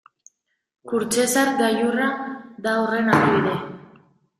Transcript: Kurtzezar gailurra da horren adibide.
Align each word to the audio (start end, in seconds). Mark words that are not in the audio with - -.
Kurtzezar 0.93 1.53
gailurra 1.61 2.11
da 2.67 2.77
horren 2.83 3.17
adibide. 3.19 3.59